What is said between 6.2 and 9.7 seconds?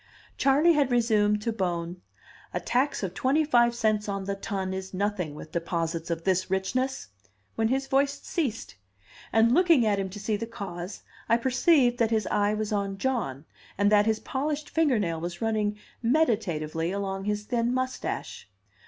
this richness," when his voice ceased; and